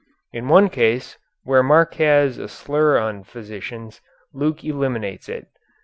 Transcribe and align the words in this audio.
In 0.33 0.47
one 0.47 0.67
case, 0.71 1.19
where 1.43 1.61
Mark 1.61 1.93
has 2.01 2.39
a 2.39 2.47
slur 2.47 2.97
on 2.97 3.23
physicians, 3.23 4.01
Luke 4.33 4.63
eliminates 4.63 5.29
it. 5.29 5.45